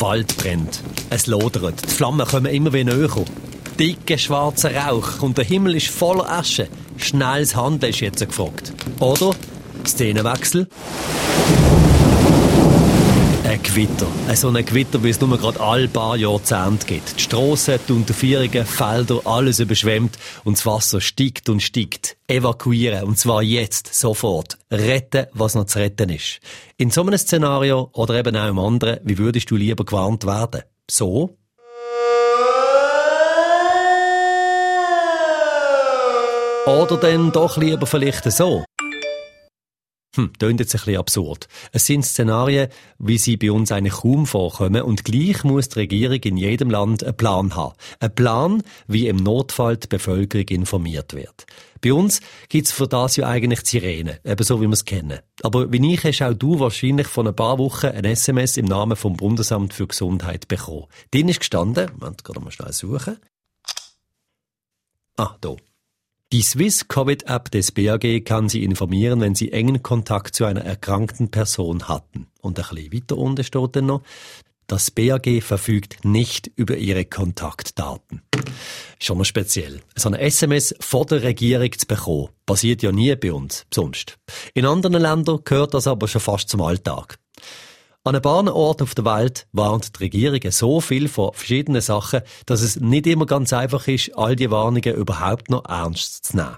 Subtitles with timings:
[0.00, 0.82] Wald brennt.
[1.10, 1.84] Es lodert.
[1.84, 3.24] Die Flammen kommen immer wieder näher.
[3.78, 6.68] Dicker schwarzer Rauch und der Himmel ist voller Asche.
[6.96, 8.72] Schnelles Handeln ist jetzt gefragt.
[8.98, 9.34] Oder?
[9.86, 10.68] Szenenwechsel.
[13.60, 14.06] Ein Gewitter.
[14.34, 17.18] So ein Gewitter, wie es nur gerade alle paar Jahrzehnte gibt.
[17.18, 22.16] Die Strassen, die Unterführungen, Felder, alles überschwemmt und das Wasser steigt und steigt.
[22.26, 24.56] Evakuieren, und zwar jetzt, sofort.
[24.70, 26.40] Retten, was noch zu retten ist.
[26.78, 30.62] In so einem Szenario oder eben auch im anderen, wie würdest du lieber gewarnt werden?
[30.90, 31.36] So?
[36.66, 38.64] Oder dann doch lieber vielleicht so?
[40.16, 41.46] Hm, klingt jetzt ein bisschen absurd.
[41.70, 42.68] Es sind Szenarien,
[42.98, 47.04] wie sie bei uns eigentlich kaum vorkommen und gleich muss die Regierung in jedem Land
[47.04, 47.76] einen Plan haben.
[48.00, 51.46] Ein Plan, wie im Notfall die Bevölkerung informiert wird.
[51.80, 55.20] Bei uns gibt's für das ja eigentlich die Sirene, eben so wie wir es kennen.
[55.44, 58.96] Aber wie ich hast auch du wahrscheinlich vor ein paar Wochen ein SMS im Namen
[58.96, 60.86] vom Bundesamt für Gesundheit bekommen.
[61.12, 63.16] Drin ist gestanden, Moment, gerade mal schnell suchen.
[65.16, 65.54] Ah, da.
[66.32, 70.60] Die Swiss Covid App des BAG kann Sie informieren, wenn Sie engen Kontakt zu einer
[70.60, 72.28] erkrankten Person hatten.
[72.40, 74.02] Und ein bisschen weiter unten steht dann noch,
[74.68, 78.22] das BAG verfügt nicht über Ihre Kontaktdaten.
[79.00, 79.80] Schon mal speziell.
[79.96, 84.16] So eine SMS vor der Regierung zu bekommen, passiert ja nie bei uns, sonst.
[84.54, 87.18] In anderen Ländern gehört das aber schon fast zum Alltag.
[88.02, 92.22] An ein paar Orten auf der Welt warnt die Regierung so viel von verschiedenen Sachen,
[92.46, 96.56] dass es nicht immer ganz einfach ist, all die Warnungen überhaupt noch ernst zu nehmen.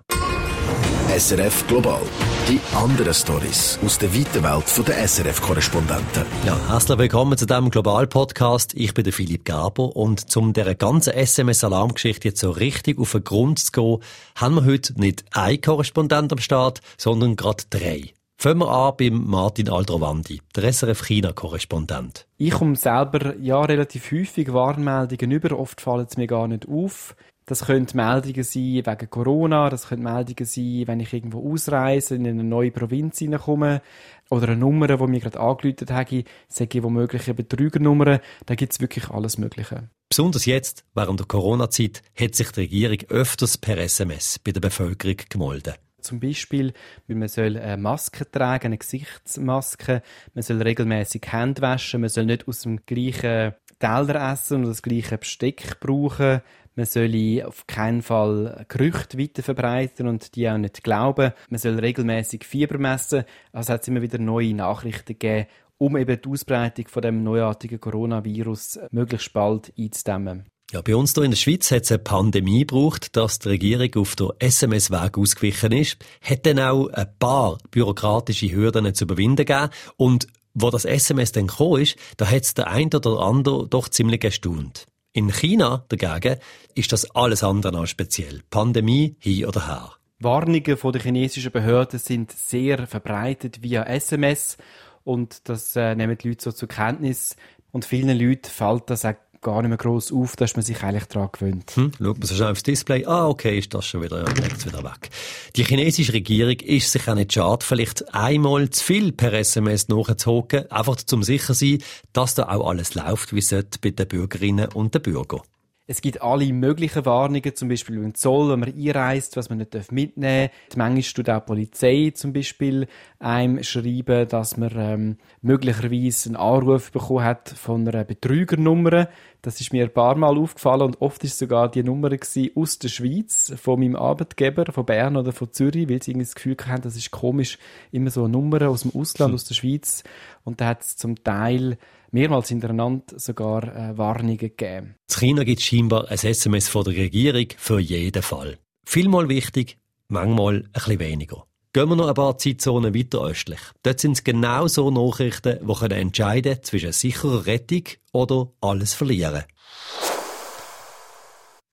[1.18, 2.00] SRF Global.
[2.48, 6.24] Die anderen Stories aus der weiten Welt der SRF-Korrespondenten.
[6.46, 8.74] Ja, herzlich willkommen zu diesem Global-Podcast.
[8.74, 13.24] Ich bin der Philipp Gerber und zum dieser ganzen SMS-Alarmgeschichte jetzt so richtig auf den
[13.24, 13.98] Grund zu gehen,
[14.36, 18.12] haben wir heute nicht einen Korrespondent am Start, sondern gerade drei.
[18.42, 22.26] Fangen wir an beim Martin Aldrovandi, der SRF China-Korrespondent.
[22.38, 27.14] Ich komme selber ja relativ häufig Warnmeldungen über, oft fallen es mir gar nicht auf.
[27.46, 32.26] Das können Meldungen sein wegen Corona, das können Meldungen sein, wenn ich irgendwo ausreise, in
[32.26, 33.80] eine neue Provinz hineinkomme
[34.28, 38.72] oder eine Nummer, die mir gerade angeläutet habe, sage ich womöglich eine Betrügernummer, da gibt
[38.72, 39.88] es wirklich alles Mögliche.
[40.08, 45.18] Besonders jetzt, während der Corona-Zeit, hat sich die Regierung öfters per SMS bei der Bevölkerung
[45.28, 45.74] gemolden.
[46.02, 46.72] Zum Beispiel,
[47.06, 50.02] man soll eine Maske tragen, eine Gesichtsmaske,
[50.34, 54.82] man soll regelmäßig Hände waschen, man soll nicht aus dem gleichen Teller essen und das
[54.82, 56.42] gleiche Besteck brauchen,
[56.74, 61.32] man soll auf keinen Fall Gerüchte weiter verbreiten und die auch nicht glauben.
[61.50, 63.24] Man soll regelmäßig Fieber messen.
[63.52, 67.78] Also hat es immer wieder neue Nachrichten gegeben, um eben die Ausbreitung von dem neuartigen
[67.78, 70.51] Coronavirus möglichst bald einzudämmen.
[70.72, 73.94] Ja, bei uns hier in der Schweiz hat es eine Pandemie gebraucht, dass die Regierung
[73.96, 75.98] auf der SMS-Weg ausgewichen ist.
[76.22, 79.68] Hat dann auch ein paar bürokratische Hürden zu überwinden gegeben.
[79.98, 83.90] Und wo das SMS dann gekommen ist, da hat es der ein oder andere doch
[83.90, 84.86] ziemlich gestaunt.
[85.12, 86.40] In China dagegen
[86.74, 88.40] ist das alles andere als speziell.
[88.48, 89.90] Pandemie hin oder her.
[90.20, 94.56] Warnungen von der chinesischen Behörden sind sehr verbreitet via SMS
[95.04, 97.36] und das äh, nehmen die Leute so zur Kenntnis.
[97.72, 101.06] Und vielen Leuten fällt das auch gar nicht mehr gross auf, dass man sich eigentlich
[101.06, 101.72] daran gewöhnt.
[101.74, 104.64] Hm, schaut man so schnell aufs Display, ah, okay, ist das schon wieder, ja, legt's
[104.64, 105.10] wieder weg.
[105.56, 110.70] Die chinesische Regierung ist sich auch nicht schade, vielleicht einmal zu viel per SMS nachzuhocken,
[110.70, 111.82] einfach zum sicher sein,
[112.12, 115.42] dass da auch alles läuft, wie es bei den Bürgerinnen und den Bürgern.
[115.88, 119.92] Es gibt alle möglichen Warnungen, zum Beispiel beim Zoll, wenn man einreist, was man nicht
[119.92, 120.76] mitnehmen darf.
[120.76, 122.86] Manchmal tut auch die Polizei zum Beispiel
[123.18, 129.08] einem schreiben, dass man ähm, möglicherweise einen Anruf bekommen hat von einer Betrügernummer.
[129.42, 132.10] Das ist mir ein paar Mal aufgefallen und oft ist sogar die Nummer
[132.54, 136.36] aus der Schweiz, von meinem Arbeitgeber, von Bern oder von Zürich, weil sie irgendwie das
[136.36, 137.58] Gefühl haben, das ist komisch,
[137.90, 139.34] immer so eine Nummer aus dem Ausland, hm.
[139.34, 140.04] aus der Schweiz.
[140.44, 141.76] Und da hat es zum Teil
[142.12, 144.94] mehrmals hintereinander sogar äh, Warnungen gegeben.
[145.08, 148.58] In China gibt es scheinbar ein SMS von der Regierung für jeden Fall.
[148.84, 151.46] Vielmal wichtig, manchmal ein bisschen weniger.
[151.74, 153.60] Gehen wir noch ein paar Zeitzonen weiter östlich.
[153.82, 159.44] Dort sind es genau so Nachrichten, die entscheiden können zwischen sicherer Rettung oder alles verlieren.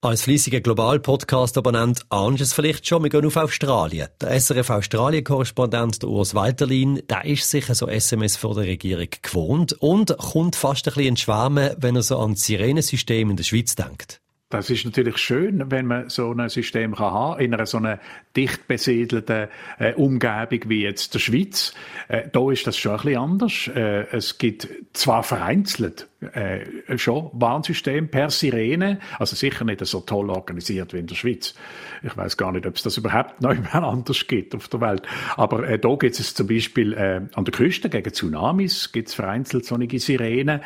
[0.00, 4.08] Als fleissiger Global-Podcast-Abonnent ahnst es vielleicht schon, wir gehen auf Australien.
[4.22, 10.16] Der SRF Australien-Korrespondent Urs Walterlin, der ist sicher so SMS vor der Regierung gewohnt und
[10.16, 13.74] kommt fast ein bisschen ins Schwärmen, wenn er so an das Sirenensystem in der Schweiz
[13.74, 14.22] denkt.
[14.50, 18.00] Das ist natürlich schön, wenn man so ein System kann haben in einer so einer
[18.36, 19.46] dicht besiedelten
[19.78, 21.72] äh, Umgebung wie jetzt der Schweiz.
[22.08, 23.68] Äh, da ist das schon ein bisschen anders.
[23.68, 30.28] Äh, es gibt zwar vereinzelt äh, schon Warnsystem per Sirene, also sicher nicht so toll
[30.30, 31.54] organisiert wie in der Schweiz.
[32.02, 35.02] Ich weiß gar nicht, ob es das überhaupt noch anders gibt auf der Welt.
[35.36, 39.14] Aber äh, da gibt es zum Beispiel äh, an der Küste gegen Tsunamis gibt es
[39.14, 40.60] vereinzelt solche Sirenen.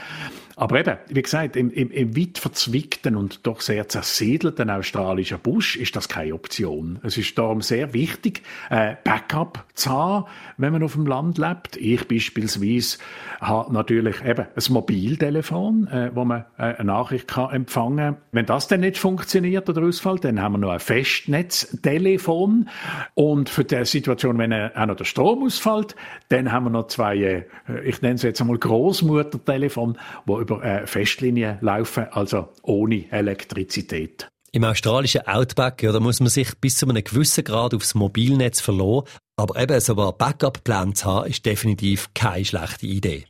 [0.56, 5.76] Aber eben, wie gesagt, im, im, im weit verzwickten und doch sehr zersiedelten australischen Busch
[5.76, 7.00] ist das keine Option.
[7.02, 11.76] Es ist darum sehr wichtig, äh, Backup zu haben, wenn man auf dem Land lebt.
[11.76, 12.98] Ich beispielsweise
[13.40, 18.16] habe natürlich eben ein Mobiltelefon, äh, wo man äh, eine Nachricht kann empfangen kann.
[18.30, 22.68] Wenn das dann nicht funktioniert oder ausfällt, dann haben wir noch ein Festnetztelefon.
[23.14, 25.96] Und für die Situation, wenn auch noch der Strom ausfällt,
[26.28, 27.44] dann haben wir noch zwei, äh,
[27.84, 34.28] ich nenne es jetzt einmal Großmuttertelefon, wo über äh, Festlinien laufen, also ohne Elektrizität.
[34.52, 38.60] Im australischen Outback ja, da muss man sich bis zu einem gewissen Grad aufs Mobilnetz
[38.60, 39.08] verlassen.
[39.36, 43.24] Aber eben so ein Backup-Plan zu haben, ist definitiv keine schlechte Idee.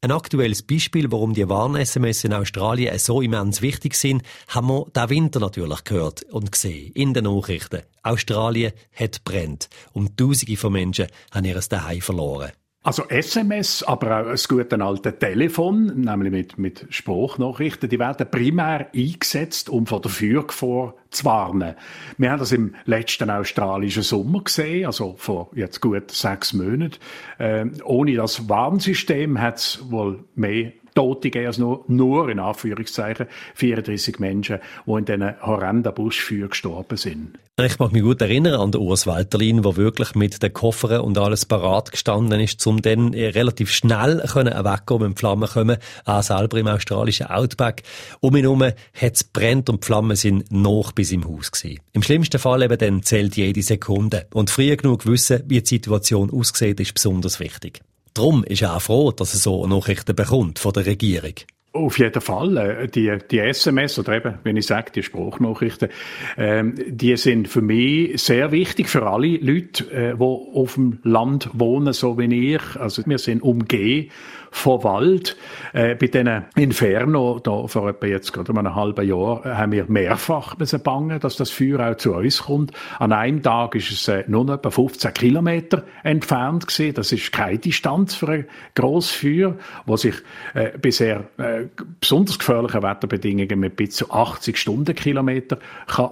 [0.00, 5.10] Ein aktuelles Beispiel, warum die Warn-SMS in Australien so immens wichtig sind, haben wir diesen
[5.10, 7.82] Winter natürlich gehört und gesehen in den Nachrichten.
[8.02, 12.52] Australien hat brennt und Tausende von Menschen haben ihr Daheim verloren.
[12.86, 18.90] Also SMS, aber auch das gute alte Telefon, nämlich mit, mit Spruchnachrichten, die werden primär
[18.94, 21.76] eingesetzt, um vor der Feuergefahr zu warnen.
[22.18, 26.98] Wir haben das im letzten australischen Sommer gesehen, also vor jetzt gut sechs Monaten.
[27.38, 33.26] Ähm, ohne das Warnsystem hat es wohl mehr Tote gegeben, also nur, nur in Anführungszeichen
[33.54, 37.38] 34 Menschen, die in diesen horrenden Buschfeuer gestorben sind.
[37.60, 41.16] Ich mag mich gut erinnern an den Urs Walterlin, der wirklich mit den Koffern und
[41.18, 46.66] alles parat gestanden ist, um dann relativ schnell wegkommen, wenn Flammen kommen, auch selber im
[46.66, 47.84] australischen Outback.
[48.18, 48.74] Um ihn herum hat
[49.14, 51.78] es brennt und die Flammen sind noch bis im Haus gewesen.
[51.92, 54.26] Im schlimmsten Fall eben dann zählt jede Sekunde.
[54.32, 57.82] Und früh genug wissen, wie die Situation aussieht, ist besonders wichtig.
[58.14, 61.34] Darum ist er auch froh, dass er so Nachrichten bekommt von der Regierung.
[61.72, 62.56] Auf jeden Fall.
[62.56, 65.88] Äh, die, die SMS oder eben, wenn ich sage, die Spruchnachrichten,
[66.36, 71.50] ähm, die sind für mich sehr wichtig für alle Leute, äh, die auf dem Land
[71.52, 72.76] wohnen, so wie ich.
[72.76, 74.12] Also wir sind umgeben
[74.54, 75.36] von Wald.
[75.72, 80.54] Äh, bei diesen Inferno, da vor etwa jetzt gerade einem halben Jahr, haben wir mehrfach
[80.84, 82.72] bangen, dass das Feuer auch zu uns kommt.
[82.98, 86.94] An einem Tag ist es äh, nur etwa 15 Kilometer entfernt gewesen.
[86.94, 88.46] Das ist keine Distanz für ein
[88.76, 89.56] grosses Feuer,
[89.86, 90.14] wo sich
[90.54, 91.64] äh, bisher äh,
[91.98, 95.58] besonders gefährlichen Wetterbedingungen mit bis zu 80 Stundenkilometer
[95.88, 96.10] kann.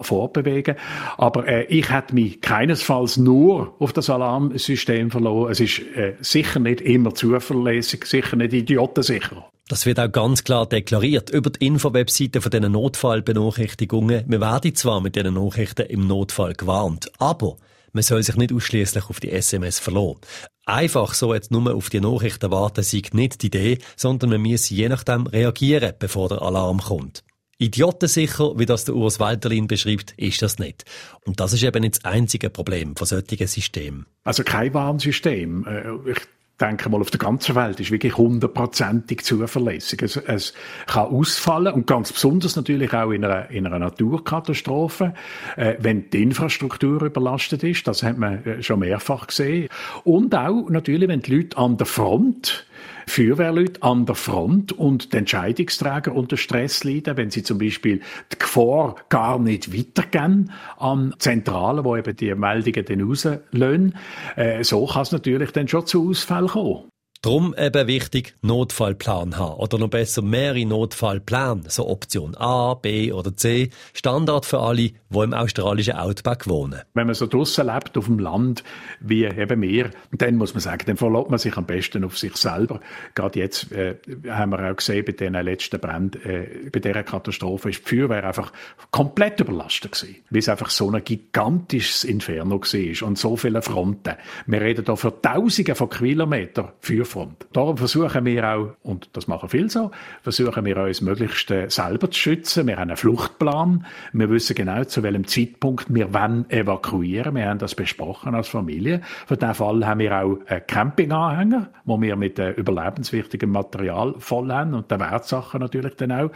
[1.17, 5.53] Aber äh, ich hätte mich keinesfalls nur auf das Alarmsystem verloren.
[5.53, 9.49] Es ist äh, sicher nicht immer zuverlässig, sicher sicher nicht idiotensicher.
[9.69, 14.25] Das wird auch ganz klar deklariert über die Infowebseite von diesen Notfallbenachrichtigungen.
[14.26, 17.56] Wir werden zwar mit diesen Nachrichten im Notfall gewarnt, aber
[17.93, 20.20] man soll sich nicht ausschließlich auf die SMS verlassen.
[20.64, 24.70] Einfach so jetzt nur auf die Nachrichten warten, sei nicht die Idee, sondern man muss
[24.70, 27.23] je nachdem reagieren, bevor der Alarm kommt.
[27.58, 30.84] Idiotensicher, wie das der Urs Walterlin beschreibt, ist das nicht.
[31.25, 34.06] Und das ist eben nicht das einzige Problem von solchen Systemen.
[34.25, 35.64] Also kein Warnsystem.
[35.67, 36.19] Äh, ich
[36.60, 40.02] denke mal, auf der ganzen Welt ist wirklich hundertprozentig zuverlässig.
[40.02, 40.54] Es, es
[40.87, 45.14] kann ausfallen und ganz besonders natürlich auch in einer, in einer Naturkatastrophe,
[45.56, 47.87] äh, wenn die Infrastruktur überlastet ist.
[47.88, 49.69] Das hat man äh, schon mehrfach gesehen.
[50.04, 52.66] Und auch natürlich, wenn die Leute an der Front
[53.06, 58.00] Feuerwehrleute an der Front und die Entscheidungsträger unter Stress leiden, wenn sie zum Beispiel
[58.32, 63.94] die Gefahr gar nicht weitergeben an Zentralen, wo eben die Meldungen dann rauslösen.
[64.37, 66.92] Äh, so kann es natürlich dann schon zu Ausfällen kommen.
[67.24, 69.54] Drum eben wichtig, Notfallplan haben.
[69.60, 71.62] Oder noch besser mehrere Notfallpläne.
[71.69, 73.70] So Option A, B oder C.
[73.94, 76.81] Standard für alle, die im australischen Outback wohnen.
[76.94, 78.64] Wenn man so draussen lebt, auf dem Land,
[78.98, 82.36] wie eben wir, dann muss man sagen, dann verlässt man sich am besten auf sich
[82.36, 82.81] selber.
[83.14, 83.98] Gerade jetzt äh,
[84.29, 88.24] haben wir auch gesehen, bei den letzten Bränden, äh, bei dieser Katastrophe ist die Feuerwehr
[88.24, 88.52] einfach
[88.91, 90.17] komplett überlastet gewesen.
[90.29, 94.17] Weil es einfach so ein gigantisches Inferno war und so viele Fronten.
[94.46, 97.46] Wir reden da für Tausende von Kilometern Feuerwehr Front.
[97.52, 99.90] Darum versuchen wir auch, und das machen viele so,
[100.22, 102.66] versuchen wir uns möglichst äh, selber zu schützen.
[102.66, 103.86] Wir haben einen Fluchtplan.
[104.12, 107.34] Wir wissen genau, zu welchem Zeitpunkt wir wann evakuieren.
[107.34, 109.02] Wir haben das besprochen als Familie.
[109.26, 114.50] Für diesen Fall haben wir auch einen Campinganhänger, wo wir mit äh, überlebenswichtigem Material voll
[114.50, 116.31] haben und den Wertsachen natürlich dann auch.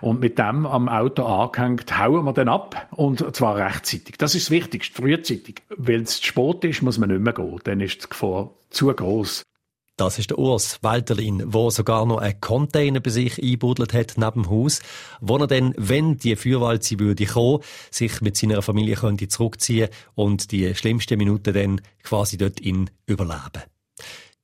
[0.00, 4.16] Und mit dem am Auto angehängt, hauen wir dann ab und zwar rechtzeitig.
[4.16, 5.62] Das ist das Wichtigste, frühzeitig.
[5.76, 7.60] Wenn es zu spät ist, muss man nicht mehr gehen.
[7.64, 9.42] Dann ist die Gefahr zu groß.
[10.02, 14.42] Das ist der Urs Walterlin, wo sogar noch einen Container bei sich einbuddelt hat neben
[14.42, 14.82] dem Haus,
[15.20, 20.50] wo er dann, wenn die Feuerwalze würde kommen, sich mit seiner Familie könnte zurückziehen und
[20.50, 23.62] die schlimmsten Minuten dann quasi dort in überleben.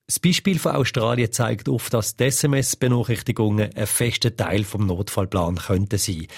[0.07, 6.29] Das Beispiel von Australien zeigt auf, dass SMS-Benachrichtigungen ein fester Teil vom Notfallplan könnten sein.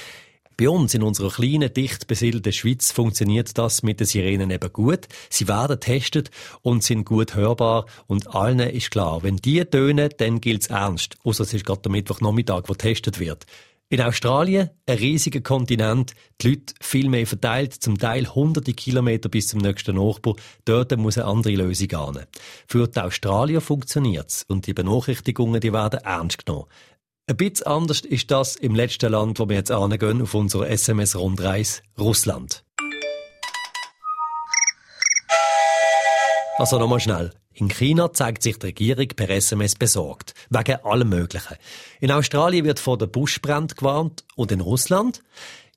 [0.60, 5.08] Bei uns in unserer kleinen, dicht besiedelten Schweiz funktioniert das mit den Sirenen eben gut.
[5.30, 10.42] Sie werden getestet und sind gut hörbar und allen ist klar, wenn die tönen, dann
[10.42, 11.16] gilt's ernst.
[11.24, 13.46] Außer es ist gerade der Mittwochnachmittag, wo getestet wird.
[13.88, 16.12] In Australien, ein riesiger Kontinent,
[16.42, 20.36] die Leute viel mehr verteilt, zum Teil hunderte Kilometer bis zum nächsten Nachbar.
[20.66, 22.26] Dort muss eine andere Lösung gehen.
[22.66, 26.66] Für die Australier funktioniert's und die Benachrichtigungen, die werden ernst genommen.
[27.30, 31.80] Ein bisschen anders ist das im letzten Land, wo wir jetzt angehen, auf unserer SMS-Rundreise,
[31.96, 32.64] Russland.
[36.58, 37.32] Also nochmal schnell.
[37.52, 40.34] In China zeigt sich die Regierung per SMS besorgt.
[40.50, 41.56] Wegen allem Möglichen.
[42.00, 45.22] In Australien wird vor der Buschbrand gewarnt und in Russland?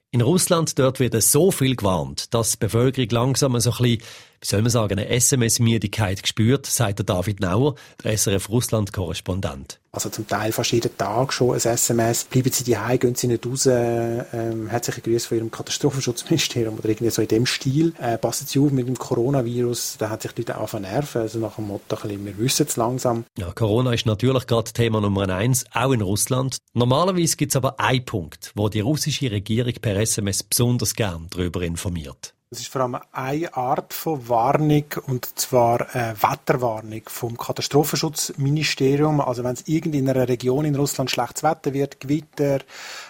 [0.10, 4.01] In Russland dort wird so viel gewarnt, dass die Bevölkerung langsam so ein bisschen,
[4.43, 9.79] wie soll man sagen, eine SMS-Müdigkeit gespürt, sagt der David Nauer, der SRF Russland-Korrespondent.
[9.93, 12.25] Also zum Teil fast jeden Tag schon ein SMS.
[12.25, 13.67] Bleiben Sie daheim, gehen Sie nicht raus.
[13.67, 17.93] Ähm, herzliche Grüße von Ihrem Katastrophenschutzministerium oder irgendwie so in dem Stil.
[18.01, 19.95] Äh, passen Sie auf mit dem Coronavirus.
[20.00, 21.21] Da hat sich die Leute auch nerven.
[21.21, 23.23] Also nach dem Motto, ein bisschen, wir wissen es langsam.
[23.38, 26.57] Ja, Corona ist natürlich gerade Thema Nummer eins, auch in Russland.
[26.73, 31.62] Normalerweise gibt es aber einen Punkt, wo die russische Regierung per SMS besonders gern darüber
[31.62, 32.33] informiert.
[32.53, 39.22] Das ist vor allem eine Art von Warnung, und zwar eine Wetterwarnung vom Katastrophenschutzministerium.
[39.22, 42.60] Also wenn es in einer Region in Russland schlechtes Wetter wird, Gewitter,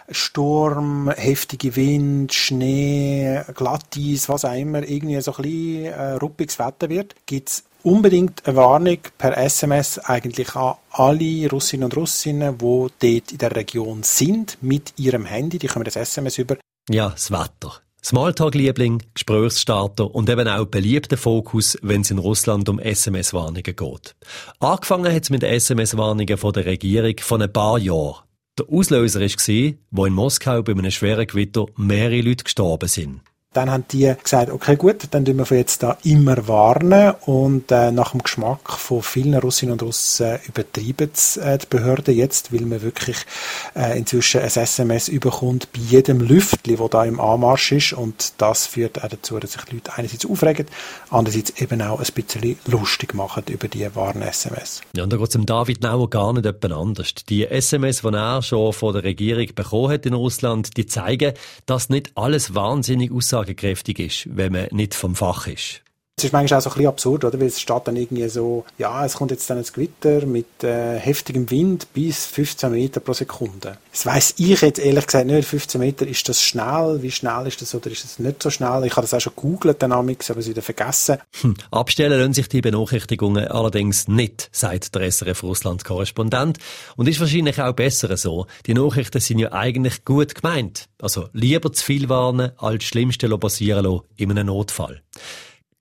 [0.09, 6.87] Sturm, heftige Wind, Schnee, Glatteis, was auch immer, irgendwie so ein bisschen äh, ruppiges Wetter
[6.87, 12.63] wird, gibt es unbedingt eine Warnung per SMS eigentlich an alle Russinnen und Russinnen, die
[12.63, 15.59] dort in der Region sind, mit ihrem Handy.
[15.59, 16.55] Die kommen das SMS über.
[16.87, 17.81] Ja, das Wetter.
[18.05, 24.15] Smalltalk-Liebling, Gesprächsstarter und eben auch beliebter Fokus, wenn es in Russland um SMS-Warnungen geht.
[24.59, 28.23] Angefangen hat es mit SMS-Warnungen von der Regierung von ein paar Jahren.
[28.59, 33.21] Der Auslöser war, wo in Moskau bei einem schweren Gewitter mehrere Leute gestorben sind.
[33.53, 37.71] Dann haben die gesagt, okay gut, dann tun wir von jetzt da immer warnen und
[37.71, 42.51] äh, nach dem Geschmack von vielen Russinnen und Russen übertreiben es äh, die Behörden jetzt,
[42.51, 43.17] weil man wirklich
[43.75, 48.65] äh, inzwischen ein SMS überkommt bei jedem Lüftli, wo da im Anmarsch ist und das
[48.65, 50.65] führt auch dazu, dass sich die Leute einerseits aufregen,
[51.09, 54.81] andererseits eben auch ein bisschen lustig machen über die Warn-SMS.
[54.95, 57.13] Ja, und da geht es dem David Nauer gar nicht etwas anders.
[57.29, 61.33] Die SMS, die er schon von der Regierung bekommen hat in Russland, die zeigen,
[61.65, 65.81] dass nicht alles wahnsinnig aussagt aussagekräftig ist, wenn man nicht vom Fach ist.
[66.15, 67.39] Es ist manchmal auch so ein bisschen absurd, oder?
[67.39, 70.99] Weil es steht dann irgendwie so, ja, es kommt jetzt dann ein Gewitter mit äh,
[70.99, 73.79] heftigem Wind bis 15 Meter pro Sekunde.
[73.91, 75.47] Das weiss ich jetzt ehrlich gesagt nicht.
[75.47, 76.99] 15 Meter, ist das schnell?
[77.01, 78.85] Wie schnell ist das oder ist das nicht so schnell?
[78.85, 81.17] Ich habe das auch schon gegoogelt, dann ich es wieder vergessen.
[81.41, 81.55] Hm.
[81.71, 86.59] Abstellen lassen sich die Benachrichtigungen allerdings nicht, sagt der SRF Russland-Korrespondent.
[86.95, 88.45] Und ist wahrscheinlich auch besser so.
[88.67, 90.89] Die Nachrichten sind ja eigentlich gut gemeint.
[91.01, 95.01] Also lieber zu viel warnen, als das Schlimmste passieren lassen in einem Notfall.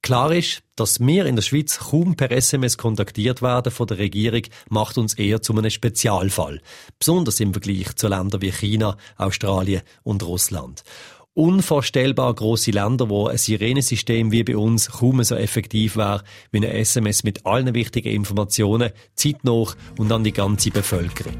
[0.02, 4.42] Klar ist, dass wir in der Schweiz kaum per SMS kontaktiert werden von der Regierung,
[4.68, 6.60] macht uns eher zu einem Spezialfall.
[6.98, 10.82] Besonders im Vergleich zu Ländern wie China, Australien und Russland.
[11.34, 16.74] Unvorstellbar große Länder, wo ein Sirenesystem wie bei uns kaum so effektiv wäre wie eine
[16.74, 19.66] SMS mit allen wichtigen Informationen, zeitnah
[19.98, 21.38] und an die ganze Bevölkerung.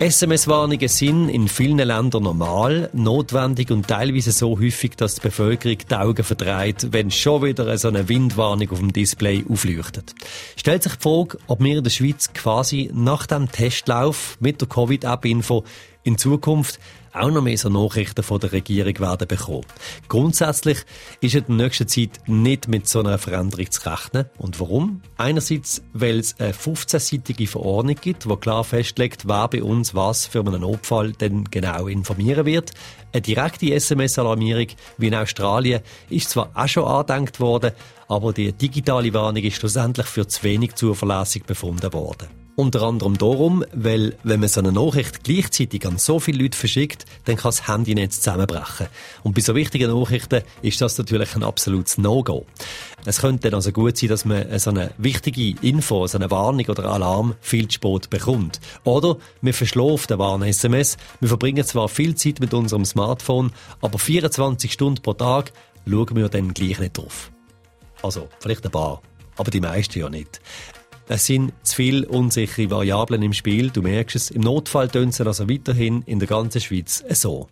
[0.00, 5.94] SMS-Warnungen sind in vielen Ländern normal, notwendig und teilweise so häufig, dass die Bevölkerung die
[5.94, 10.14] Augen verdreht, wenn schon wieder so eine Windwarnung auf dem Display aufleuchtet.
[10.54, 14.68] Stellt sich die Frage, ob wir in der Schweiz quasi nach dem Testlauf mit der
[14.68, 15.64] Covid-App-Info
[16.08, 16.80] in Zukunft
[17.12, 19.66] auch noch mehr so Nachrichten von der Regierung werden bekommen.
[20.08, 20.78] Grundsätzlich
[21.20, 24.26] ist in der nächsten Zeit nicht mit so einer Veränderung zu rechnen.
[24.38, 25.02] Und warum?
[25.18, 30.40] Einerseits, weil es eine 15-seitige Verordnung gibt, die klar festlegt, wer bei uns was für
[30.40, 32.70] einen Notfall denn genau informieren wird.
[33.12, 37.72] Eine direkte SMS-Alarmierung wie in Australien ist zwar auch schon angedenkt worden,
[38.06, 42.37] aber die digitale Warnung ist schlussendlich für zu wenig zuverlässig befunden worden.
[42.58, 47.04] Unter anderem darum, weil, wenn man so eine Nachricht gleichzeitig an so viele Leute verschickt,
[47.26, 48.88] dann kann das Handynetz zusammenbrechen.
[49.22, 52.46] Und bei so wichtigen Nachrichten ist das natürlich ein absolutes No-Go.
[53.04, 56.66] Es könnte dann also gut sein, dass man so eine wichtige Info, so eine Warnung
[56.66, 58.58] oder Alarm viel zu spät bekommt.
[58.82, 60.96] Oder man verschläft eine Warn-SMS.
[61.20, 65.52] Wir verbringen zwar viel Zeit mit unserem Smartphone, aber 24 Stunden pro Tag
[65.88, 67.30] schauen wir dann gleich nicht drauf.
[68.02, 69.00] Also, vielleicht ein paar,
[69.36, 70.40] aber die meisten ja nicht.
[71.10, 74.30] Es sind zu viele unsichere Variablen im Spiel, du merkst es.
[74.30, 77.48] Im Notfall tönt es also weiterhin in der ganzen Schweiz so.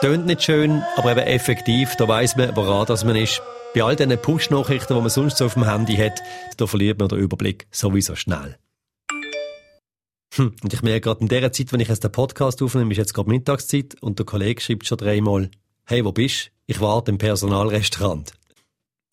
[0.00, 3.40] Tönt nicht schön, aber eben effektiv, da weiss man, woran das man ist.
[3.72, 6.20] Bei all diesen Push-Nachrichten, die man sonst so auf dem Handy hat,
[6.56, 8.58] da verliert man den Überblick sowieso schnell.
[10.34, 12.98] Hm, und ich merke gerade in der Zeit, wenn ich jetzt den Podcast aufnehme, ist
[12.98, 15.50] jetzt gerade Mittagszeit und der Kollege schreibt schon dreimal,
[15.86, 16.50] hey, wo bist?
[16.66, 18.32] Ich warte im Personalrestaurant.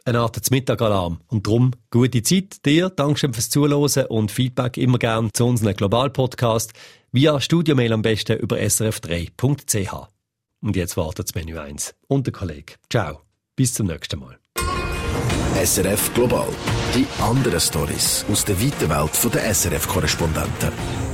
[0.06, 1.22] Eine Art Mittagalarm.
[1.28, 2.90] Und drum gute Zeit dir.
[2.90, 6.74] Dankeschön fürs Zuhören und Feedback immer gern zu unserem Global-Podcast
[7.12, 10.08] via Studiomail am besten über srf3.ch.
[10.62, 12.74] Und jetzt wartet das Menü 1 und der Kollege.
[12.90, 13.22] Ciao.
[13.56, 14.40] Bis zum nächsten Mal.
[15.64, 16.48] SRF Global.
[16.96, 21.11] Die anderen Stories aus der weiten Welt der SRF-Korrespondenten.